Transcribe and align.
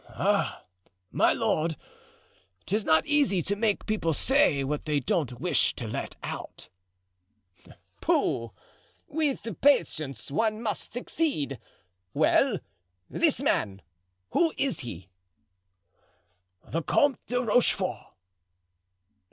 "Ah, 0.15 0.63
my 1.11 1.31
lord, 1.31 1.75
'tis 2.65 2.83
not 2.83 3.05
easy 3.05 3.43
to 3.43 3.55
make 3.55 3.85
people 3.85 4.13
say 4.13 4.63
what 4.63 4.85
they 4.85 4.99
don't 4.99 5.39
wish 5.39 5.75
to 5.75 5.87
let 5.87 6.15
out." 6.23 6.69
"Pooh! 8.01 8.49
with 9.07 9.61
patience 9.61 10.31
one 10.31 10.59
must 10.59 10.91
succeed. 10.91 11.59
Well, 12.15 12.57
this 13.11 13.43
man. 13.43 13.83
Who 14.31 14.53
is 14.57 14.79
he?" 14.79 15.09
"The 16.67 16.81
Comte 16.81 17.23
de 17.27 17.39
Rochefort." 17.39 18.07